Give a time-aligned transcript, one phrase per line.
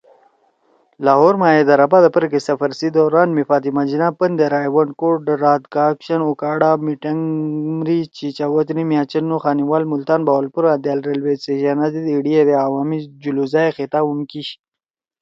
[1.05, 5.21] لاہور ما حیدر آبادا پرکے سفر سی دوران می فاطمہ جناح پندے رائے ونڈ، کوٹ
[5.43, 12.07] رادھاکشن، اوکاڑہ، منٹگمری، چیچہ وطنی، میاں چنوں، خانیوال، ملتان، بہاولپور آں دأل ریلوے سٹیشنا زید
[12.11, 14.55] ایڑی ہیدے عوامی جلوسا ئے خطاب ہُم کیِشی